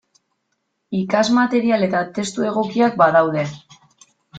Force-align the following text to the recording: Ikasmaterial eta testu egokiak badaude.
Ikasmaterial 1.01 1.87
eta 1.91 2.03
testu 2.19 2.49
egokiak 2.51 3.03
badaude. 3.07 3.51